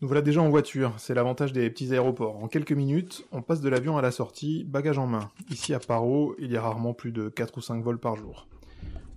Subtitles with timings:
[0.00, 2.42] Nous voilà déjà en voiture, c'est l'avantage des petits aéroports.
[2.42, 5.30] En quelques minutes, on passe de l'avion à la sortie, bagage en main.
[5.50, 8.48] Ici à Paro, il y a rarement plus de 4 ou 5 vols par jour.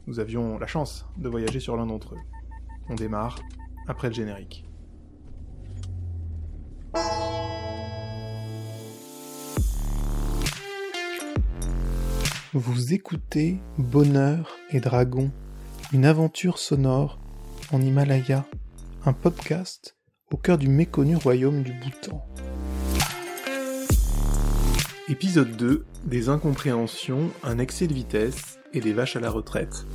[0.06, 2.20] Nous avions la chance de voyager sur l'un d'entre eux.
[2.90, 3.40] On démarre
[3.88, 4.66] après le générique.
[12.54, 15.32] Vous écoutez Bonheur et Dragon,
[15.92, 17.20] une aventure sonore
[17.72, 18.46] en Himalaya,
[19.06, 19.97] un podcast
[20.32, 22.26] au cœur du méconnu royaume du Bhoutan.
[25.08, 29.86] Épisode 2 Des incompréhensions, un excès de vitesse et des vaches à la retraite.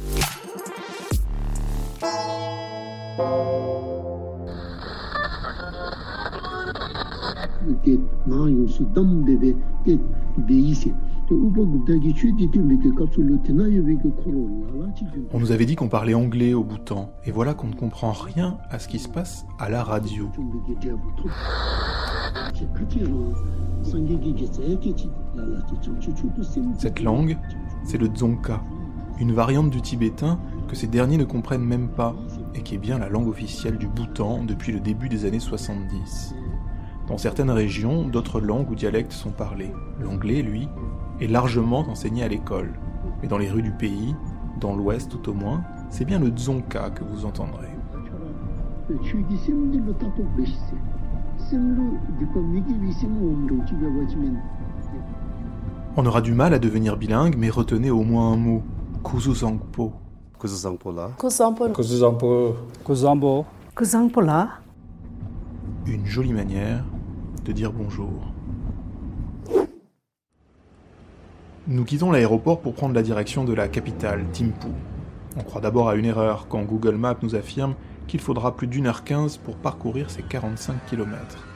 [15.33, 18.59] On nous avait dit qu'on parlait anglais au Bhoutan, et voilà qu'on ne comprend rien
[18.71, 20.29] à ce qui se passe à la radio.
[26.79, 27.39] Cette langue,
[27.85, 28.63] c'est le Dzongkha,
[29.19, 30.39] une variante du tibétain
[30.69, 32.15] que ces derniers ne comprennent même pas,
[32.55, 36.35] et qui est bien la langue officielle du Bhoutan depuis le début des années 70.
[37.09, 39.73] Dans certaines régions, d'autres langues ou dialectes sont parlés.
[40.01, 40.69] L'anglais, lui,
[41.21, 42.73] est largement enseigné à l'école.
[43.21, 44.15] Mais dans les rues du pays,
[44.61, 47.69] dans l'ouest tout au moins, c'est bien le Dzongkha que vous entendrez.
[55.97, 58.63] On aura du mal à devenir bilingue, mais retenez au moins un mot.
[59.03, 59.93] Kuzuzangpo.
[60.39, 61.11] Kuzuzangpola.
[62.85, 63.45] Kuzampo.
[63.75, 64.62] Kuzangpola.
[65.85, 66.85] Une jolie manière
[67.45, 68.33] de dire bonjour.
[71.67, 74.69] Nous quittons l'aéroport pour prendre la direction de la capitale, Thimphu.
[75.37, 77.75] On croit d'abord à une erreur quand Google Maps nous affirme
[78.07, 81.49] qu'il faudra plus d'une heure quinze pour parcourir ces 45 km.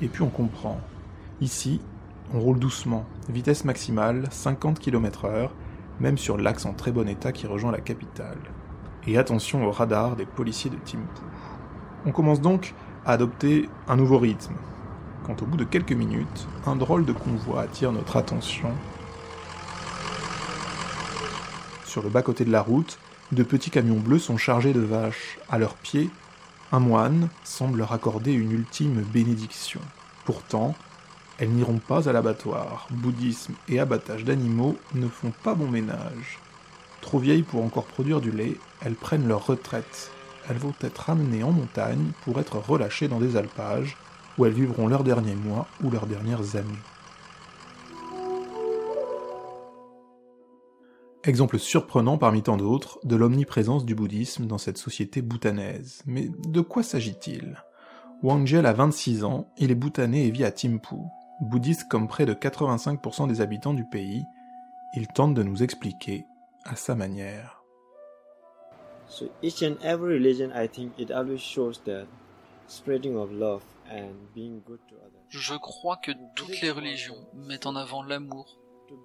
[0.00, 0.78] Et puis on comprend.
[1.40, 1.80] Ici,
[2.32, 5.48] on roule doucement, vitesse maximale 50 km/h,
[5.98, 8.38] même sur l'axe en très bon état qui rejoint la capitale.
[9.08, 11.24] Et attention au radar des policiers de Thimphu.
[12.06, 12.74] On commence donc
[13.06, 14.54] adopter un nouveau rythme.
[15.26, 18.72] Quand au bout de quelques minutes, un drôle de convoi attire notre attention
[21.92, 22.98] sur le bas-côté de la route,
[23.32, 25.36] de petits camions bleus sont chargés de vaches.
[25.50, 26.08] À leurs pieds,
[26.72, 29.82] un moine semble leur accorder une ultime bénédiction.
[30.24, 30.74] Pourtant,
[31.36, 32.88] elles n'iront pas à l'abattoir.
[32.90, 36.38] Bouddhisme et abattage d'animaux ne font pas bon ménage.
[37.02, 40.10] Trop vieilles pour encore produire du lait, elles prennent leur retraite.
[40.48, 43.96] Elles vont être amenées en montagne pour être relâchées dans des alpages,
[44.38, 46.72] où elles vivront leurs derniers mois ou leurs dernières années.
[51.24, 56.02] Exemple surprenant parmi tant d'autres de l'omniprésence du bouddhisme dans cette société bhoutanaise.
[56.04, 57.62] Mais de quoi s'agit-il?
[58.24, 60.96] Wangjel a 26 ans, il est bhoutanais et vit à Thimphu.
[61.40, 64.24] Bouddhiste comme près de 85% des habitants du pays,
[64.94, 66.26] il tente de nous expliquer
[66.64, 67.61] à sa manière.
[69.12, 72.06] So each and every religion, I think it always shows that
[72.66, 75.20] spreading of love and being good to others.
[75.28, 78.58] Je crois que toutes les religions mettent en avant l'amour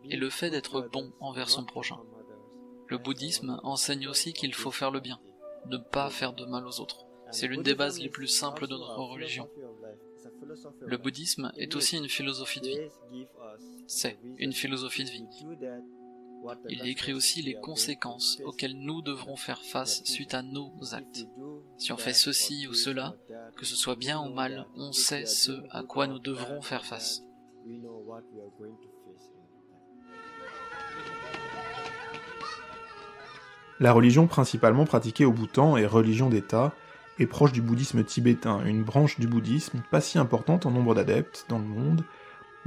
[0.09, 1.97] et le fait d'être bon envers son prochain.
[2.87, 5.19] Le bouddhisme enseigne aussi qu'il faut faire le bien,
[5.65, 7.05] ne pas faire de mal aux autres.
[7.31, 9.49] C'est l'une des bases les plus simples de notre religion.
[10.79, 13.27] Le bouddhisme est aussi une philosophie de vie.
[13.87, 15.25] C'est une philosophie de vie.
[16.69, 21.27] Il décrit aussi les conséquences auxquelles nous devrons faire face suite à nos actes.
[21.77, 23.15] Si on fait ceci ou cela,
[23.55, 27.23] que ce soit bien ou mal, on sait ce à quoi nous devrons faire face.
[33.79, 36.73] La religion principalement pratiquée au Bhoutan est religion d'État
[37.19, 41.45] et proche du bouddhisme tibétain, une branche du bouddhisme pas si importante en nombre d'adeptes
[41.49, 42.03] dans le monde,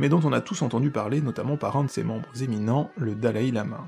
[0.01, 3.15] mais dont on a tous entendu parler notamment par un de ses membres éminents, le
[3.15, 3.87] Dalai Lama.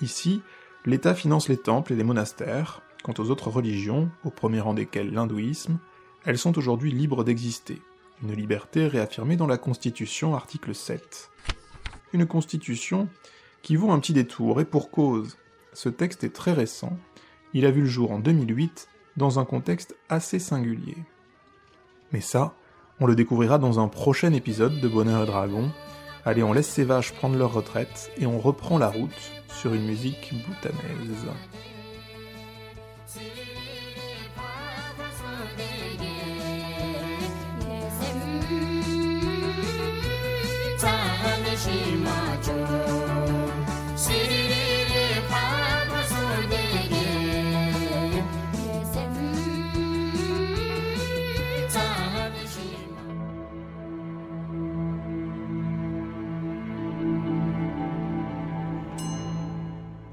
[0.00, 0.40] Ici,
[0.86, 5.12] l'État finance les temples et les monastères, quant aux autres religions, au premier rang desquelles
[5.12, 5.80] l'hindouisme,
[6.24, 7.82] elles sont aujourd'hui libres d'exister,
[8.22, 11.28] une liberté réaffirmée dans la Constitution article 7.
[12.12, 13.08] Une constitution
[13.62, 15.38] qui vaut un petit détour, et pour cause,
[15.72, 16.96] ce texte est très récent,
[17.52, 20.98] il a vu le jour en 2008 dans un contexte assez singulier.
[22.12, 22.54] Mais ça,
[23.00, 25.70] on le découvrira dans un prochain épisode de Bonheur et Dragon.
[26.24, 29.10] Allez, on laisse ces vaches prendre leur retraite et on reprend la route
[29.48, 31.24] sur une musique boutanaise.
[42.46, 42.87] Mmh.